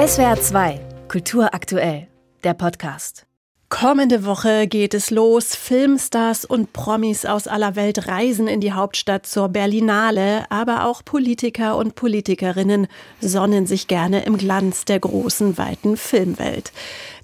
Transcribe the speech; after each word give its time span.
SWR 0.00 0.40
2, 0.40 0.80
Kultur 1.08 1.52
aktuell, 1.52 2.08
der 2.42 2.54
Podcast. 2.54 3.26
Kommende 3.68 4.24
Woche 4.24 4.66
geht 4.66 4.94
es 4.94 5.10
los. 5.10 5.54
Filmstars 5.54 6.46
und 6.46 6.72
Promis 6.72 7.26
aus 7.26 7.46
aller 7.46 7.76
Welt 7.76 8.08
reisen 8.08 8.48
in 8.48 8.62
die 8.62 8.72
Hauptstadt 8.72 9.26
zur 9.26 9.50
Berlinale, 9.50 10.50
aber 10.50 10.86
auch 10.86 11.04
Politiker 11.04 11.76
und 11.76 11.96
Politikerinnen 11.96 12.86
sonnen 13.20 13.66
sich 13.66 13.88
gerne 13.88 14.24
im 14.24 14.38
Glanz 14.38 14.86
der 14.86 15.00
großen, 15.00 15.58
weiten 15.58 15.98
Filmwelt. 15.98 16.72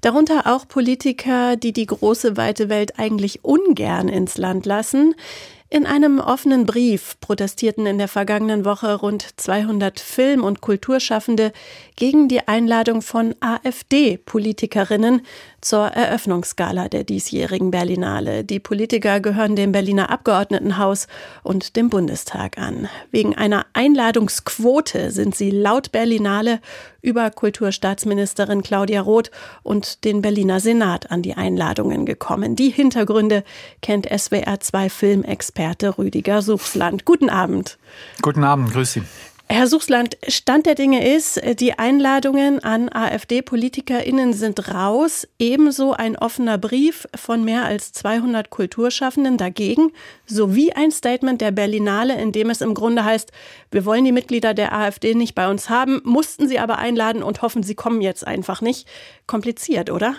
Darunter 0.01 0.45
auch 0.45 0.67
Politiker, 0.67 1.55
die 1.55 1.73
die 1.73 1.87
große, 1.87 2.37
weite 2.37 2.69
Welt 2.69 2.99
eigentlich 2.99 3.43
ungern 3.43 4.07
ins 4.07 4.37
Land 4.37 4.67
lassen. 4.67 5.15
In 5.69 5.85
einem 5.85 6.19
offenen 6.19 6.65
Brief 6.65 7.19
protestierten 7.19 7.85
in 7.87 7.97
der 7.97 8.07
vergangenen 8.07 8.63
Woche 8.63 8.95
rund 8.95 9.27
200 9.35 9.99
Film- 9.99 10.45
und 10.45 10.61
Kulturschaffende 10.61 11.51
gegen 11.97 12.29
die 12.29 12.47
Einladung 12.47 13.01
von 13.01 13.35
AfD-Politikerinnen 13.41 15.23
zur 15.59 15.87
Eröffnungsgala 15.87 16.87
der 16.87 17.03
diesjährigen 17.03 17.69
Berlinale. 17.69 18.45
Die 18.45 18.61
Politiker 18.61 19.19
gehören 19.19 19.57
dem 19.57 19.73
Berliner 19.73 20.09
Abgeordnetenhaus 20.09 21.07
und 21.43 21.75
dem 21.75 21.89
Bundestag 21.89 22.57
an. 22.57 22.87
Wegen 23.11 23.35
einer 23.35 23.65
Einladungsquote 23.73 25.11
sind 25.11 25.35
sie 25.35 25.51
laut 25.51 25.91
Berlinale 25.91 26.61
über 27.07 27.31
Kulturstaatsministerin 27.31 28.63
Claudia 28.63 28.99
Roth 28.99 29.31
und 29.63 30.03
den 30.03 30.21
Berliner 30.21 30.59
Senat 30.59 31.09
an 31.09 31.21
die 31.21 31.35
Einladungen 31.35 32.05
gekommen. 32.05 32.57
Die 32.57 32.69
Hintergründe 32.69 33.45
kennt 33.81 34.07
SWR 34.07 34.59
2 34.59 34.89
Filmexperte 34.89 35.97
Rüdiger 35.97 36.41
Suchsland. 36.41 37.05
Guten 37.05 37.29
Abend. 37.29 37.77
Guten 38.21 38.43
Abend, 38.43 38.73
grüß 38.73 38.91
Sie. 38.91 39.03
Herr 39.49 39.67
Suchsland, 39.67 40.17
Stand 40.27 40.65
der 40.65 40.75
Dinge 40.75 41.15
ist, 41.15 41.41
die 41.61 41.79
Einladungen 41.79 42.61
an 42.61 42.89
AfD-PolitikerInnen 42.89 44.33
sind 44.33 44.73
raus. 44.73 45.25
Ebenso 45.39 45.93
ein 45.93 46.17
offener 46.17 46.57
Brief 46.57 47.07
von 47.15 47.45
mehr 47.45 47.63
als 47.63 47.93
200 47.93 48.49
Kulturschaffenden 48.49 49.37
dagegen, 49.37 49.93
sowie 50.25 50.73
ein 50.73 50.91
Statement 50.91 51.39
der 51.39 51.51
Berlinale, 51.51 52.21
in 52.21 52.33
dem 52.33 52.49
es 52.49 52.59
im 52.59 52.73
Grunde 52.73 53.05
heißt, 53.05 53.31
wir 53.71 53.85
wollen 53.85 54.03
die 54.03 54.11
Mitglieder 54.11 54.53
der 54.53 54.73
AfD 54.73 55.15
nicht 55.15 55.33
bei 55.33 55.49
uns 55.49 55.69
haben, 55.69 56.01
mussten 56.03 56.49
sie 56.49 56.59
aber 56.59 56.77
einladen 56.77 57.23
und 57.23 57.41
hoffen, 57.41 57.63
sie 57.63 57.75
kommen 57.75 58.01
jetzt 58.01 58.27
einfach 58.27 58.59
nicht. 58.59 58.85
Kompliziert, 59.27 59.89
oder? 59.89 60.17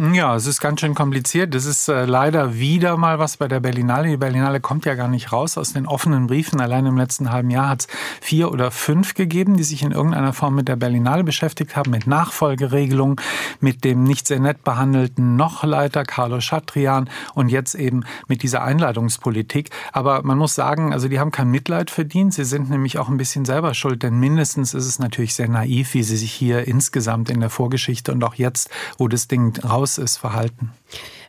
Ja, 0.00 0.34
es 0.34 0.46
ist 0.46 0.62
ganz 0.62 0.80
schön 0.80 0.94
kompliziert. 0.94 1.54
Das 1.54 1.66
ist 1.66 1.86
äh, 1.88 2.06
leider 2.06 2.54
wieder 2.54 2.96
mal 2.96 3.18
was 3.18 3.36
bei 3.36 3.48
der 3.48 3.60
Berlinale. 3.60 4.08
Die 4.08 4.16
Berlinale 4.16 4.58
kommt 4.58 4.86
ja 4.86 4.94
gar 4.94 5.08
nicht 5.08 5.30
raus 5.30 5.58
aus 5.58 5.74
den 5.74 5.86
offenen 5.86 6.26
Briefen. 6.26 6.58
Allein 6.58 6.86
im 6.86 6.96
letzten 6.96 7.30
halben 7.30 7.50
Jahr 7.50 7.68
hat 7.68 7.82
es 7.82 7.88
vier 8.22 8.50
oder 8.50 8.70
fünf 8.70 9.12
gegeben, 9.12 9.58
die 9.58 9.62
sich 9.62 9.82
in 9.82 9.92
irgendeiner 9.92 10.32
Form 10.32 10.54
mit 10.54 10.68
der 10.68 10.76
Berlinale 10.76 11.22
beschäftigt 11.22 11.76
haben, 11.76 11.90
mit 11.90 12.06
Nachfolgeregelungen, 12.06 13.16
mit 13.60 13.84
dem 13.84 14.04
nicht 14.04 14.26
sehr 14.26 14.40
nett 14.40 14.64
behandelten 14.64 15.36
Nochleiter 15.36 16.04
Carlo 16.04 16.40
Schatrian 16.40 17.10
und 17.34 17.50
jetzt 17.50 17.74
eben 17.74 18.04
mit 18.26 18.42
dieser 18.42 18.62
Einladungspolitik. 18.62 19.68
Aber 19.92 20.22
man 20.22 20.38
muss 20.38 20.54
sagen, 20.54 20.94
also 20.94 21.08
die 21.08 21.20
haben 21.20 21.30
kein 21.30 21.50
Mitleid 21.50 21.90
verdient. 21.90 22.32
Sie 22.32 22.44
sind 22.44 22.70
nämlich 22.70 22.96
auch 22.96 23.10
ein 23.10 23.18
bisschen 23.18 23.44
selber 23.44 23.74
schuld, 23.74 24.02
denn 24.02 24.18
mindestens 24.18 24.72
ist 24.72 24.86
es 24.86 24.98
natürlich 24.98 25.34
sehr 25.34 25.48
naiv, 25.48 25.92
wie 25.92 26.04
sie 26.04 26.16
sich 26.16 26.32
hier 26.32 26.66
insgesamt 26.66 27.28
in 27.28 27.40
der 27.40 27.50
Vorgeschichte 27.50 28.12
und 28.12 28.24
auch 28.24 28.36
jetzt, 28.36 28.70
wo 28.96 29.06
das 29.06 29.28
Ding 29.28 29.58
raus 29.58 29.89
raus 29.90 29.98
ist, 29.98 30.16
verhalten. 30.16 30.72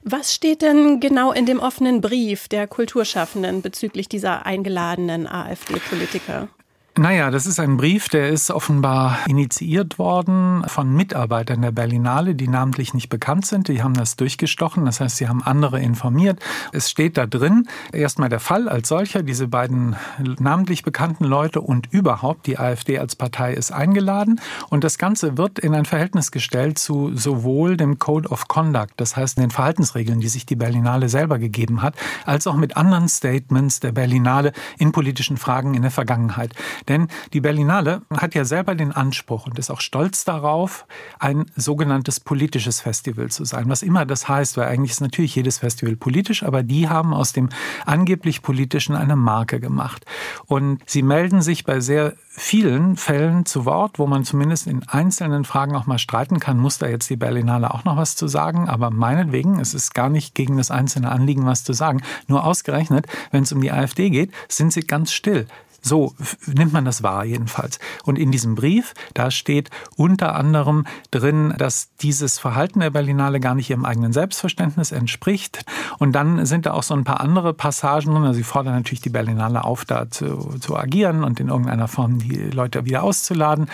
Was 0.03 0.33
steht 0.33 0.61
denn 0.61 0.99
genau 0.99 1.31
in 1.31 1.45
dem 1.45 1.59
offenen 1.59 2.01
Brief 2.01 2.47
der 2.47 2.67
Kulturschaffenden 2.67 3.61
bezüglich 3.61 4.09
dieser 4.09 4.45
eingeladenen 4.45 5.27
AfD-Politiker? 5.27 6.47
Naja, 6.97 7.31
das 7.31 7.45
ist 7.45 7.57
ein 7.57 7.77
Brief, 7.77 8.09
der 8.09 8.27
ist 8.27 8.51
offenbar 8.51 9.19
initiiert 9.25 9.97
worden 9.97 10.65
von 10.67 10.93
Mitarbeitern 10.93 11.61
der 11.61 11.71
Berlinale, 11.71 12.35
die 12.35 12.49
namentlich 12.49 12.93
nicht 12.93 13.07
bekannt 13.07 13.45
sind. 13.45 13.69
Die 13.69 13.81
haben 13.81 13.93
das 13.93 14.17
durchgestochen, 14.17 14.83
das 14.83 14.99
heißt, 14.99 15.15
sie 15.15 15.29
haben 15.29 15.41
andere 15.41 15.79
informiert. 15.79 16.39
Es 16.73 16.89
steht 16.91 17.15
da 17.15 17.25
drin, 17.27 17.69
erstmal 17.93 18.27
der 18.27 18.41
Fall 18.41 18.67
als 18.67 18.89
solcher, 18.89 19.23
diese 19.23 19.47
beiden 19.47 19.95
namentlich 20.39 20.83
bekannten 20.83 21.23
Leute 21.23 21.61
und 21.61 21.87
überhaupt 21.93 22.45
die 22.45 22.59
AfD 22.59 22.99
als 22.99 23.15
Partei 23.15 23.53
ist 23.53 23.71
eingeladen. 23.71 24.41
Und 24.69 24.83
das 24.83 24.97
Ganze 24.97 25.37
wird 25.37 25.59
in 25.59 25.73
ein 25.73 25.85
Verhältnis 25.85 26.29
gestellt 26.29 26.77
zu 26.77 27.15
sowohl 27.15 27.77
dem 27.77 27.99
Code 27.99 28.27
of 28.27 28.49
Conduct, 28.49 28.95
das 28.97 29.15
heißt 29.15 29.37
den 29.37 29.49
Verhaltensregeln, 29.49 30.19
die 30.19 30.27
sich 30.27 30.45
die 30.45 30.57
Berlinale 30.57 31.07
selber 31.07 31.39
gegeben 31.39 31.83
hat, 31.83 31.95
als 32.25 32.47
auch 32.47 32.57
mit 32.57 32.75
anderen 32.75 33.07
Statements 33.07 33.79
der 33.79 33.93
Berlinale 33.93 34.51
in 34.77 34.91
politischen 34.91 35.37
Fragen 35.37 35.73
in 35.73 35.83
der 35.83 35.91
Vergangenheit. 35.91 36.53
Denn 36.87 37.07
die 37.33 37.41
Berlinale 37.41 38.01
hat 38.15 38.35
ja 38.35 38.45
selber 38.45 38.75
den 38.75 38.91
Anspruch 38.91 39.45
und 39.45 39.59
ist 39.59 39.69
auch 39.69 39.81
stolz 39.81 40.25
darauf, 40.25 40.85
ein 41.19 41.45
sogenanntes 41.55 42.19
politisches 42.19 42.81
Festival 42.81 43.29
zu 43.29 43.45
sein. 43.45 43.69
Was 43.69 43.83
immer 43.83 44.05
das 44.05 44.27
heißt, 44.27 44.57
weil 44.57 44.67
eigentlich 44.67 44.91
ist 44.91 45.01
natürlich 45.01 45.35
jedes 45.35 45.59
Festival 45.59 45.95
politisch, 45.95 46.43
aber 46.43 46.63
die 46.63 46.89
haben 46.89 47.13
aus 47.13 47.33
dem 47.33 47.49
angeblich 47.85 48.41
politischen 48.41 48.95
eine 48.95 49.15
Marke 49.15 49.59
gemacht. 49.59 50.05
Und 50.45 50.81
sie 50.85 51.03
melden 51.03 51.41
sich 51.41 51.63
bei 51.63 51.79
sehr 51.79 52.13
vielen 52.29 52.95
Fällen 52.95 53.45
zu 53.45 53.65
Wort, 53.65 53.99
wo 53.99 54.07
man 54.07 54.23
zumindest 54.23 54.65
in 54.65 54.87
einzelnen 54.87 55.43
Fragen 55.43 55.75
auch 55.75 55.85
mal 55.85 55.99
streiten 55.99 56.39
kann, 56.39 56.57
muss 56.57 56.77
da 56.77 56.87
jetzt 56.87 57.09
die 57.09 57.17
Berlinale 57.17 57.73
auch 57.73 57.83
noch 57.83 57.97
was 57.97 58.15
zu 58.15 58.27
sagen. 58.27 58.69
Aber 58.69 58.89
meinetwegen, 58.89 59.59
es 59.59 59.73
ist 59.73 59.93
gar 59.93 60.09
nicht 60.09 60.33
gegen 60.33 60.57
das 60.57 60.71
einzelne 60.71 61.11
Anliegen 61.11 61.45
was 61.45 61.63
zu 61.63 61.73
sagen. 61.73 62.01
Nur 62.27 62.45
ausgerechnet, 62.45 63.07
wenn 63.31 63.43
es 63.43 63.51
um 63.51 63.61
die 63.61 63.71
AfD 63.71 64.09
geht, 64.09 64.31
sind 64.47 64.71
sie 64.71 64.81
ganz 64.81 65.11
still. 65.11 65.45
So 65.81 66.13
nimmt 66.45 66.73
man 66.73 66.85
das 66.85 67.01
wahr 67.01 67.25
jedenfalls. 67.25 67.79
Und 68.03 68.19
in 68.19 68.31
diesem 68.31 68.55
Brief, 68.55 68.93
da 69.13 69.31
steht 69.31 69.69
unter 69.95 70.35
anderem 70.35 70.85
drin, 71.09 71.53
dass 71.57 71.89
dieses 72.01 72.37
Verhalten 72.37 72.81
der 72.81 72.91
Berlinale 72.91 73.39
gar 73.39 73.55
nicht 73.55 73.69
ihrem 73.69 73.85
eigenen 73.85 74.13
Selbstverständnis 74.13 74.91
entspricht. 74.91 75.65
Und 75.97 76.13
dann 76.13 76.45
sind 76.45 76.67
da 76.67 76.73
auch 76.73 76.83
so 76.83 76.93
ein 76.93 77.03
paar 77.03 77.19
andere 77.19 77.53
Passagen 77.53 78.13
drin. 78.13 78.23
Also 78.23 78.33
sie 78.33 78.43
fordern 78.43 78.75
natürlich 78.75 79.01
die 79.01 79.09
Berlinale 79.09 79.63
auf, 79.63 79.85
da 79.85 80.09
zu, 80.09 80.59
zu 80.59 80.77
agieren 80.77 81.23
und 81.23 81.39
in 81.39 81.47
irgendeiner 81.47 81.87
Form 81.87 82.19
die 82.19 82.37
Leute 82.51 82.85
wieder 82.85 83.01
auszuladen. 83.03 83.67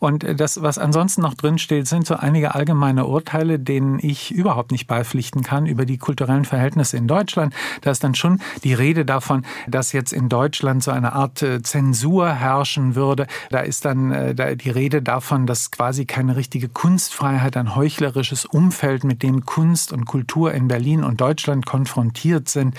Und 0.00 0.26
das, 0.40 0.62
was 0.62 0.78
ansonsten 0.78 1.22
noch 1.22 1.34
drin 1.34 1.58
steht, 1.58 1.86
sind 1.86 2.06
so 2.06 2.16
einige 2.16 2.54
allgemeine 2.56 3.06
Urteile, 3.06 3.60
denen 3.60 4.00
ich 4.00 4.32
überhaupt 4.32 4.72
nicht 4.72 4.88
beipflichten 4.88 5.42
kann 5.42 5.66
über 5.66 5.86
die 5.86 5.98
kulturellen 5.98 6.44
Verhältnisse 6.44 6.96
in 6.96 7.06
Deutschland. 7.06 7.54
Da 7.82 7.92
ist 7.92 8.02
dann 8.02 8.16
schon 8.16 8.40
die 8.64 8.74
Rede 8.74 9.04
davon, 9.04 9.44
dass 9.68 9.92
jetzt 9.92 10.12
in 10.12 10.28
Deutschland 10.28 10.82
so 10.82 10.90
eine 10.90 11.12
Art 11.12 11.44
Zensur 11.60 12.32
herrschen 12.32 12.94
würde. 12.94 13.26
Da 13.50 13.60
ist 13.60 13.84
dann 13.84 14.12
äh, 14.12 14.56
die 14.56 14.70
Rede 14.70 15.02
davon, 15.02 15.46
dass 15.46 15.70
quasi 15.70 16.06
keine 16.06 16.36
richtige 16.36 16.68
Kunstfreiheit, 16.68 17.56
ein 17.56 17.74
heuchlerisches 17.74 18.44
Umfeld, 18.46 19.04
mit 19.04 19.22
dem 19.22 19.44
Kunst 19.44 19.92
und 19.92 20.04
Kultur 20.04 20.54
in 20.54 20.68
Berlin 20.68 21.02
und 21.04 21.20
Deutschland 21.20 21.66
konfrontiert 21.66 22.48
sind. 22.48 22.76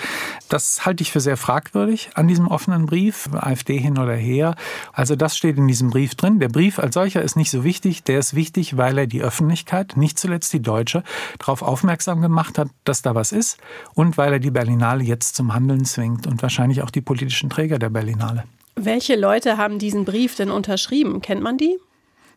Das 0.48 0.86
halte 0.86 1.02
ich 1.02 1.12
für 1.12 1.20
sehr 1.20 1.36
fragwürdig 1.36 2.10
an 2.14 2.26
diesem 2.26 2.48
offenen 2.48 2.86
Brief, 2.86 3.28
AfD 3.32 3.78
hin 3.78 3.98
oder 3.98 4.14
her. 4.14 4.56
Also 4.92 5.16
das 5.16 5.36
steht 5.36 5.58
in 5.58 5.68
diesem 5.68 5.90
Brief 5.90 6.14
drin. 6.14 6.40
Der 6.40 6.48
Brief 6.48 6.78
als 6.78 6.94
solcher 6.94 7.22
ist 7.22 7.36
nicht 7.36 7.50
so 7.50 7.64
wichtig. 7.64 8.02
Der 8.04 8.18
ist 8.18 8.34
wichtig, 8.34 8.76
weil 8.76 8.98
er 8.98 9.06
die 9.06 9.22
Öffentlichkeit, 9.22 9.96
nicht 9.96 10.18
zuletzt 10.18 10.52
die 10.52 10.62
Deutsche, 10.62 11.02
darauf 11.38 11.62
aufmerksam 11.62 12.20
gemacht 12.20 12.58
hat, 12.58 12.68
dass 12.84 13.02
da 13.02 13.14
was 13.14 13.32
ist 13.32 13.58
und 13.94 14.16
weil 14.16 14.32
er 14.32 14.38
die 14.38 14.50
Berlinale 14.50 15.04
jetzt 15.04 15.36
zum 15.36 15.52
Handeln 15.52 15.84
zwingt 15.84 16.26
und 16.26 16.42
wahrscheinlich 16.42 16.82
auch 16.82 16.90
die 16.90 17.00
politischen 17.00 17.50
Träger 17.50 17.78
der 17.78 17.90
Berlinale. 17.90 18.44
Welche 18.76 19.16
Leute 19.16 19.56
haben 19.56 19.78
diesen 19.78 20.04
Brief 20.04 20.34
denn 20.34 20.50
unterschrieben? 20.50 21.20
Kennt 21.20 21.42
man 21.42 21.56
die? 21.56 21.78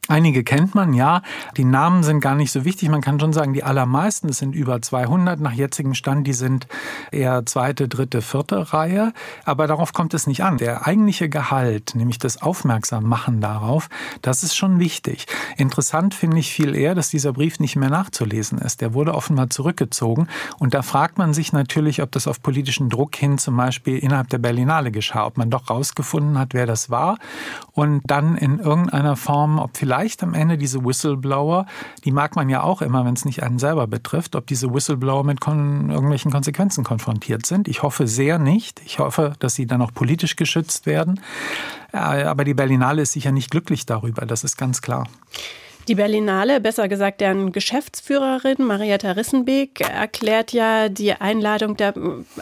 Einige 0.09 0.43
kennt 0.45 0.73
man, 0.73 0.93
ja. 0.93 1.21
Die 1.57 1.65
Namen 1.65 2.01
sind 2.01 2.21
gar 2.21 2.35
nicht 2.35 2.51
so 2.51 2.63
wichtig. 2.63 2.87
Man 2.87 3.01
kann 3.01 3.19
schon 3.19 3.33
sagen, 3.33 3.53
die 3.53 3.63
allermeisten, 3.63 4.29
es 4.29 4.37
sind 4.37 4.55
über 4.55 4.81
200 4.81 5.39
nach 5.39 5.51
jetzigem 5.51 5.95
Stand, 5.95 6.25
die 6.27 6.33
sind 6.33 6.67
eher 7.11 7.45
zweite, 7.45 7.89
dritte, 7.89 8.21
vierte 8.21 8.71
Reihe. 8.73 9.11
Aber 9.43 9.67
darauf 9.67 9.91
kommt 9.91 10.13
es 10.13 10.25
nicht 10.25 10.43
an. 10.43 10.57
Der 10.57 10.87
eigentliche 10.87 11.27
Gehalt, 11.27 11.93
nämlich 11.95 12.19
das 12.19 12.41
Aufmerksammachen 12.41 13.41
darauf, 13.41 13.89
das 14.21 14.43
ist 14.43 14.55
schon 14.55 14.79
wichtig. 14.79 15.25
Interessant 15.57 16.13
finde 16.13 16.39
ich 16.39 16.53
viel 16.53 16.73
eher, 16.73 16.95
dass 16.95 17.09
dieser 17.09 17.33
Brief 17.33 17.59
nicht 17.59 17.75
mehr 17.75 17.89
nachzulesen 17.89 18.59
ist. 18.59 18.79
Der 18.79 18.93
wurde 18.93 19.13
offenbar 19.13 19.49
zurückgezogen. 19.49 20.29
Und 20.57 20.73
da 20.73 20.83
fragt 20.83 21.17
man 21.17 21.33
sich 21.33 21.51
natürlich, 21.51 22.01
ob 22.01 22.13
das 22.13 22.27
auf 22.27 22.41
politischen 22.41 22.89
Druck 22.89 23.15
hin 23.17 23.37
zum 23.37 23.57
Beispiel 23.57 23.97
innerhalb 23.97 24.29
der 24.29 24.37
Berlinale 24.37 24.91
geschah, 24.91 25.25
ob 25.25 25.37
man 25.37 25.49
doch 25.49 25.69
rausgefunden 25.69 26.39
hat, 26.39 26.53
wer 26.53 26.65
das 26.65 26.89
war 26.89 27.17
und 27.73 28.01
dann 28.05 28.37
in 28.37 28.59
irgendeiner 28.59 29.15
Form, 29.17 29.59
ob 29.59 29.75
vielleicht 29.75 29.86
vielleicht 29.87 30.21
am 30.21 30.33
Ende 30.33 30.57
diese 30.57 30.83
Whistleblower, 30.83 31.65
die 32.03 32.11
mag 32.11 32.35
man 32.35 32.49
ja 32.49 32.61
auch 32.61 32.81
immer, 32.81 33.05
wenn 33.05 33.13
es 33.13 33.23
nicht 33.23 33.41
einen 33.41 33.57
selber 33.57 33.87
betrifft, 33.87 34.35
ob 34.35 34.45
diese 34.45 34.73
Whistleblower 34.73 35.23
mit 35.23 35.39
kon 35.39 35.89
irgendwelchen 35.89 36.29
Konsequenzen 36.29 36.83
konfrontiert 36.83 37.45
sind. 37.45 37.69
Ich 37.69 37.83
hoffe 37.83 38.05
sehr 38.05 38.37
nicht. 38.37 38.81
Ich 38.85 38.99
hoffe, 38.99 39.35
dass 39.39 39.55
sie 39.55 39.65
dann 39.65 39.81
auch 39.81 39.93
politisch 39.93 40.35
geschützt 40.35 40.87
werden. 40.87 41.21
Aber 41.93 42.43
die 42.43 42.53
Berlinale 42.53 43.03
ist 43.03 43.13
sicher 43.13 43.31
nicht 43.31 43.49
glücklich 43.49 43.85
darüber, 43.85 44.25
das 44.25 44.43
ist 44.43 44.57
ganz 44.57 44.81
klar. 44.81 45.07
Die 45.87 45.95
Berlinale, 45.95 46.59
besser 46.59 46.89
gesagt 46.89 47.21
deren 47.21 47.53
Geschäftsführerin 47.53 48.57
Marietta 48.59 49.11
Rissenbeek, 49.11 49.79
erklärt 49.79 50.51
ja, 50.51 50.89
die 50.89 51.13
Einladung 51.13 51.77
der 51.77 51.93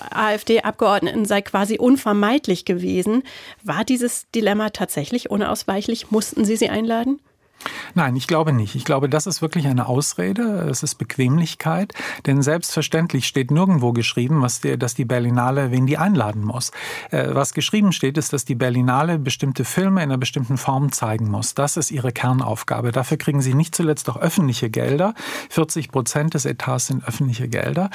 AfD-Abgeordneten 0.09 1.25
sei 1.25 1.43
quasi 1.43 1.77
unvermeidlich 1.77 2.65
gewesen. 2.65 3.21
War 3.63 3.83
dieses 3.85 4.31
Dilemma 4.31 4.71
tatsächlich 4.71 5.29
unausweichlich? 5.29 6.09
Mussten 6.09 6.43
Sie 6.43 6.55
sie 6.55 6.69
einladen? 6.69 7.19
Nein, 7.93 8.15
ich 8.15 8.27
glaube 8.27 8.51
nicht. 8.51 8.75
Ich 8.75 8.85
glaube, 8.85 9.09
das 9.09 9.25
ist 9.25 9.41
wirklich 9.41 9.67
eine 9.67 9.87
Ausrede. 9.87 10.67
Es 10.69 10.83
ist 10.83 10.95
Bequemlichkeit. 10.95 11.93
Denn 12.25 12.41
selbstverständlich 12.41 13.25
steht 13.25 13.51
nirgendwo 13.51 13.93
geschrieben, 13.93 14.41
was 14.41 14.61
die, 14.61 14.77
dass 14.77 14.95
die 14.95 15.05
Berlinale 15.05 15.71
wen 15.71 15.85
die 15.85 15.97
einladen 15.97 16.43
muss. 16.43 16.71
Äh, 17.11 17.29
was 17.33 17.53
geschrieben 17.53 17.91
steht, 17.91 18.17
ist, 18.17 18.33
dass 18.33 18.45
die 18.45 18.55
Berlinale 18.55 19.17
bestimmte 19.17 19.63
Filme 19.65 20.01
in 20.03 20.09
einer 20.09 20.17
bestimmten 20.17 20.57
Form 20.57 20.91
zeigen 20.91 21.29
muss. 21.29 21.53
Das 21.53 21.77
ist 21.77 21.91
ihre 21.91 22.11
Kernaufgabe. 22.11 22.91
Dafür 22.91 23.17
kriegen 23.17 23.41
sie 23.41 23.53
nicht 23.53 23.73
zuletzt 23.73 24.09
auch 24.09 24.17
öffentliche 24.17 24.69
Gelder. 24.69 25.13
40 25.49 25.89
Prozent 25.89 26.33
des 26.33 26.45
Etats 26.45 26.87
sind 26.87 27.07
öffentliche 27.07 27.47
Gelder. 27.47 27.89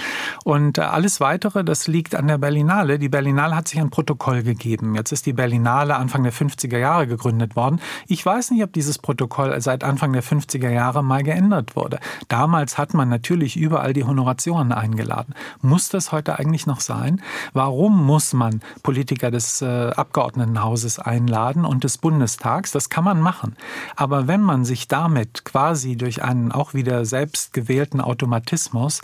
Und 0.44 0.78
äh, 0.78 0.82
alles 0.82 1.20
weitere, 1.20 1.62
das 1.62 1.86
liegt 1.86 2.14
an 2.14 2.26
der 2.26 2.38
Berlinale. 2.38 2.98
Die 2.98 3.08
Berlinale 3.08 3.54
hat 3.54 3.68
sich 3.68 3.78
ein 3.78 3.90
Protokoll 3.90 4.42
gegeben. 4.42 4.94
Jetzt 4.94 5.12
ist 5.12 5.26
die 5.26 5.32
Berlinale 5.34 5.96
Anfang 5.96 6.22
der 6.22 6.32
50er 6.32 6.78
Jahre 6.78 7.06
gegründet 7.06 7.54
worden. 7.54 7.80
Ich 8.06 8.24
weiß 8.24 8.50
nicht, 8.52 8.64
ob 8.64 8.72
dieses 8.72 8.98
Protokoll 8.98 9.49
seit 9.58 9.84
Anfang 9.84 10.12
der 10.12 10.22
50er 10.22 10.70
Jahre 10.70 11.02
mal 11.02 11.22
geändert 11.22 11.76
wurde. 11.76 11.98
Damals 12.28 12.78
hat 12.78 12.94
man 12.94 13.08
natürlich 13.08 13.56
überall 13.56 13.92
die 13.92 14.04
Honorationen 14.04 14.72
eingeladen. 14.72 15.34
Muss 15.62 15.88
das 15.88 16.12
heute 16.12 16.38
eigentlich 16.38 16.66
noch 16.66 16.80
sein? 16.80 17.20
Warum 17.52 18.04
muss 18.04 18.32
man 18.32 18.60
Politiker 18.82 19.30
des 19.30 19.62
äh, 19.62 19.90
Abgeordnetenhauses 19.90 20.98
einladen 20.98 21.64
und 21.64 21.84
des 21.84 21.98
Bundestags? 21.98 22.72
Das 22.72 22.88
kann 22.90 23.04
man 23.04 23.20
machen. 23.20 23.56
Aber 23.96 24.28
wenn 24.28 24.40
man 24.40 24.64
sich 24.64 24.88
damit 24.88 25.44
quasi 25.44 25.96
durch 25.96 26.22
einen 26.22 26.52
auch 26.52 26.74
wieder 26.74 27.04
selbst 27.04 27.52
gewählten 27.52 28.00
Automatismus 28.00 29.00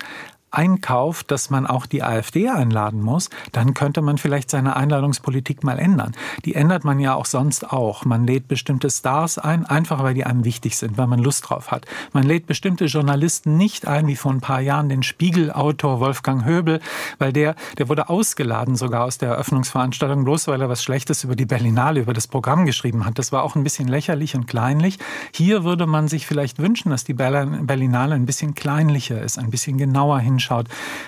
einkauft, 0.56 1.30
dass 1.30 1.50
man 1.50 1.66
auch 1.66 1.84
die 1.84 2.02
AfD 2.02 2.48
einladen 2.48 3.02
muss, 3.02 3.28
dann 3.52 3.74
könnte 3.74 4.00
man 4.00 4.16
vielleicht 4.16 4.50
seine 4.50 4.74
Einladungspolitik 4.74 5.62
mal 5.62 5.78
ändern. 5.78 6.12
Die 6.46 6.54
ändert 6.54 6.82
man 6.82 6.98
ja 6.98 7.14
auch 7.14 7.26
sonst 7.26 7.70
auch. 7.70 8.06
Man 8.06 8.26
lädt 8.26 8.48
bestimmte 8.48 8.88
Stars 8.88 9.36
ein, 9.36 9.66
einfach 9.66 10.02
weil 10.02 10.14
die 10.14 10.24
einem 10.24 10.44
wichtig 10.44 10.78
sind, 10.78 10.96
weil 10.96 11.08
man 11.08 11.18
Lust 11.18 11.50
drauf 11.50 11.70
hat. 11.70 11.84
Man 12.14 12.24
lädt 12.24 12.46
bestimmte 12.46 12.86
Journalisten 12.86 13.58
nicht 13.58 13.86
ein, 13.86 14.06
wie 14.06 14.16
vor 14.16 14.32
ein 14.32 14.40
paar 14.40 14.60
Jahren 14.60 14.88
den 14.88 15.02
Spiegelautor 15.02 16.00
Wolfgang 16.00 16.46
Höbel, 16.46 16.80
weil 17.18 17.34
der, 17.34 17.54
der 17.76 17.90
wurde 17.90 18.08
ausgeladen 18.08 18.76
sogar 18.76 19.04
aus 19.04 19.18
der 19.18 19.28
Eröffnungsveranstaltung, 19.30 20.24
bloß 20.24 20.48
weil 20.48 20.62
er 20.62 20.70
was 20.70 20.82
Schlechtes 20.82 21.22
über 21.22 21.36
die 21.36 21.46
Berlinale, 21.46 22.00
über 22.00 22.14
das 22.14 22.28
Programm 22.28 22.64
geschrieben 22.64 23.04
hat. 23.04 23.18
Das 23.18 23.30
war 23.30 23.42
auch 23.42 23.56
ein 23.56 23.62
bisschen 23.62 23.88
lächerlich 23.88 24.34
und 24.34 24.46
kleinlich. 24.46 24.98
Hier 25.34 25.64
würde 25.64 25.86
man 25.86 26.08
sich 26.08 26.26
vielleicht 26.26 26.58
wünschen, 26.58 26.90
dass 26.90 27.04
die 27.04 27.14
Berlinale 27.14 28.14
ein 28.14 28.24
bisschen 28.24 28.54
kleinlicher 28.54 29.20
ist, 29.20 29.38
ein 29.38 29.50
bisschen 29.50 29.76
genauer 29.76 30.20
hinschaut 30.20 30.45
anschaut, 30.46 30.66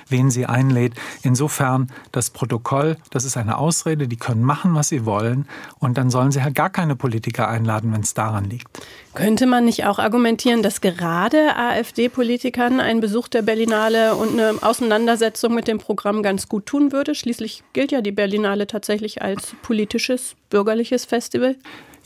wen 0.09 0.31
sie 0.31 0.47
einlädt. 0.47 0.95
Insofern 1.23 1.89
das 2.13 2.31
Protokoll, 2.31 2.97
das 3.11 3.25
ist 3.25 3.37
eine 3.37 3.59
Ausrede, 3.59 4.09
die 4.09 4.17
können 4.17 4.43
machen, 4.43 4.75
was 4.75 4.89
sie 4.89 5.05
wollen 5.05 5.47
und 5.79 5.99
dann 5.99 6.11
sollen 6.11 6.33
sie 6.33 6.43
halt 6.43 6.55
gar 6.55 6.71
keine 6.71 6.97
Politiker 6.97 7.49
einladen, 7.49 7.93
wenn 7.93 8.01
es 8.01 8.15
daran 8.15 8.45
liegt. 8.45 8.67
Könnte 9.15 9.47
man 9.47 9.65
nicht 9.65 9.85
auch 9.85 9.99
argumentieren, 9.99 10.63
dass 10.63 10.81
gerade 10.81 11.57
AfD-Politikern 11.57 12.81
ein 12.81 13.01
Besuch 13.01 13.29
der 13.29 13.43
Berlinale 13.43 14.15
und 14.15 14.39
eine 14.39 14.63
Auseinandersetzung 14.63 15.55
mit 15.55 15.67
dem 15.67 15.79
Programm 15.79 16.23
ganz 16.23 16.49
gut 16.49 16.67
tun 16.67 16.93
würde? 16.93 17.15
Schließlich 17.15 17.65
gilt 17.73 17.91
ja 17.91 18.01
die 18.01 18.13
Berlinale 18.13 18.67
tatsächlich 18.67 19.23
als 19.23 19.55
politisches, 19.63 20.37
bürgerliches 20.51 21.05
Festival. 21.05 21.57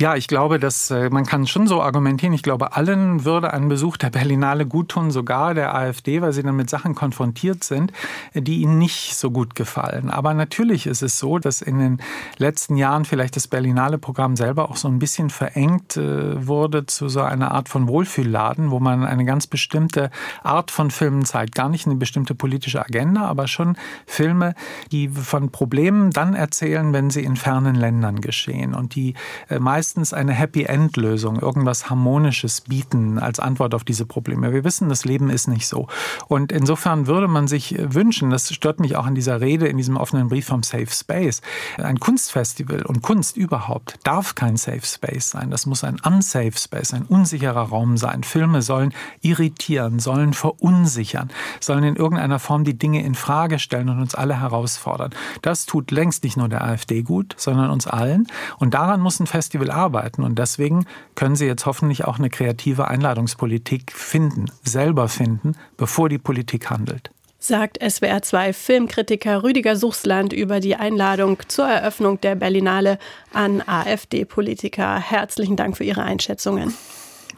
Ja, 0.03 0.17
ich 0.17 0.27
glaube, 0.27 0.59
dass 0.59 0.91
äh, 0.91 1.11
man 1.11 1.25
kann 1.25 1.47
schon 1.47 1.69
so 1.69 1.81
argumentieren. 1.81 2.33
Ich 2.33 2.43
glaube, 2.43 2.75
allen 2.75 3.25
würde 3.25 3.53
ein 3.53 3.69
Besuch 3.69 3.97
der 3.97 4.11
Berlinale 4.11 4.67
gut 4.67 4.89
tun, 4.89 5.13
sogar 5.13 5.55
der 5.55 5.77
AfD, 5.77 6.21
weil 6.21 6.33
sie 6.33 6.43
dann 6.43 6.57
mit 6.57 6.69
Sachen 6.69 6.97
konfrontiert 6.97 7.63
sind, 7.63 7.93
die 8.35 8.63
ihnen 8.63 8.79
nicht 8.79 9.15
so 9.15 9.31
gut 9.31 9.55
gefallen. 9.55 10.11
Aber 10.11 10.35
natürlich 10.35 10.89
ist 10.89 11.03
es 11.03 11.21
so, 11.21 11.39
dass 11.39 11.63
in 11.63 11.79
den 11.79 11.99
letzten 12.37 12.77
Jahren 12.77 13.05
vielleicht 13.05 13.37
das 13.37 13.47
Berlinale-Programm 13.47 14.35
selber 14.35 14.71
auch 14.71 14.77
so 14.77 14.89
ein 14.89 14.99
bisschen 14.99 15.31
verengt 15.31 15.97
äh, 15.97 16.49
wurde 16.49 16.85
zu 16.85 17.09
so 17.09 17.21
einer 17.21 17.53
Art 17.53 17.69
von 17.69 17.87
Wohlfühlladen, 17.87 18.73
wo 18.73 18.81
man 18.81 19.05
eine 19.05 19.25
ganz 19.25 19.47
bestimmte 19.47 20.11
Art 20.43 20.73
von 20.73 20.91
Filmen 20.91 21.25
zeigt. 21.25 21.55
Gar 21.55 21.69
nicht 21.69 21.87
eine 21.87 21.95
bestimmte 21.95 22.35
politische 22.35 22.85
Agenda, 22.85 23.27
aber 23.27 23.47
schon 23.47 23.77
Filme, 24.07 24.57
die 24.91 25.09
von 25.09 25.53
Problemen 25.53 26.11
dann 26.11 26.35
erzählen, 26.35 26.93
wenn 26.93 27.11
sie 27.11 27.23
in 27.23 27.37
fernen 27.37 27.77
Ländern 27.77 28.21
geschehen 28.21 28.75
und 28.75 28.97
die 28.97 29.15
äh, 29.49 29.61
meist 29.61 29.92
meistens 29.93 30.15
eine 30.15 30.33
Happy-End-Lösung, 30.33 31.39
irgendwas 31.39 31.91
Harmonisches 31.91 32.63
bieten 32.63 33.19
als 33.19 33.39
Antwort 33.39 33.75
auf 33.75 33.85
diese 33.85 34.07
Probleme. 34.07 34.51
Wir 34.51 34.65
wissen, 34.65 34.89
das 34.89 35.05
Leben 35.05 35.29
ist 35.29 35.49
nicht 35.49 35.69
so. 35.69 35.87
Und 36.29 36.51
insofern 36.51 37.07
würde 37.07 37.29
man 37.29 37.47
sich 37.47 37.77
wünschen, 37.79 38.31
das 38.31 38.55
stört 38.55 38.81
mich 38.81 38.97
auch 38.97 39.07
in 39.07 39.15
dieser 39.15 39.43
Rede, 39.43 39.67
in 39.67 39.77
diesem 39.77 39.99
offenen 39.99 40.29
Brief 40.29 40.47
vom 40.47 40.63
Safe 40.63 40.87
Space, 40.87 41.43
ein 41.77 42.01
Kunstfestival 42.01 42.87
und 42.87 43.03
Kunst 43.03 43.37
überhaupt 43.37 43.99
darf 44.03 44.35
kein 44.35 44.57
Safe 44.57 44.81
Space 44.83 45.29
sein. 45.29 45.51
Das 45.51 45.67
muss 45.67 45.85
ein 45.85 46.01
unsafe 46.01 46.57
Space, 46.57 46.95
ein 46.95 47.03
unsicherer 47.03 47.69
Raum 47.69 47.99
sein. 47.99 48.23
Filme 48.23 48.63
sollen 48.63 48.95
irritieren, 49.21 49.99
sollen 49.99 50.33
verunsichern, 50.33 51.29
sollen 51.61 51.85
in 51.85 51.97
irgendeiner 51.97 52.39
Form 52.39 52.65
die 52.65 52.79
Dinge 52.79 53.05
in 53.05 53.15
Frage 53.15 53.59
stellen 53.59 53.91
und 53.91 54.01
uns 54.01 54.15
alle 54.15 54.41
herausfordern. 54.41 55.11
Das 55.43 55.67
tut 55.67 55.91
längst 55.91 56.25
nicht 56.25 56.39
nur 56.39 56.49
der 56.49 56.65
AfD 56.65 57.03
gut, 57.03 57.35
sondern 57.37 57.69
uns 57.69 57.87
allen. 57.87 58.27
Und 58.59 58.73
daran 58.73 59.03
muss 59.03 59.21
ein 59.21 59.27
Festival 59.27 59.71
arbeiten. 59.73 60.23
Und 60.23 60.39
deswegen 60.39 60.87
können 61.15 61.37
Sie 61.37 61.47
jetzt 61.47 61.67
hoffentlich 61.67 62.05
auch 62.05 62.19
eine 62.19 62.31
kreative 62.31 62.89
Einladungspolitik 62.89 63.93
finden, 63.93 64.47
selber 64.63 65.09
finden, 65.09 65.57
bevor 65.77 66.09
die 66.09 66.19
Politik 66.19 66.71
handelt 66.71 67.11
sagt 67.43 67.83
SWR2 67.83 68.53
Filmkritiker 68.53 69.43
Rüdiger 69.43 69.77
Suchsland 69.77 70.33
über 70.33 70.61
die 70.61 70.77
Einladung 70.77 71.39
zur 71.49 71.67
Eröffnung 71.67 72.21
der 72.21 72.37
Berlinale 72.37 72.99
an 73.33 73.63
AfD-Politiker. 73.67 74.99
Herzlichen 74.99 75.57
Dank 75.57 75.77
für 75.77 75.85
Ihre 75.85 76.05
Einschätzungen. 76.05 76.73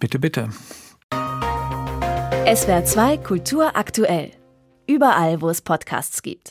Bitte, 0.01 0.19
bitte. 0.19 0.51
SWR2 1.11 3.23
Kultur 3.23 3.77
aktuell. 3.77 4.33
Überall, 4.87 5.41
wo 5.41 5.49
es 5.49 5.63
Podcasts 5.63 6.21
gibt. 6.21 6.43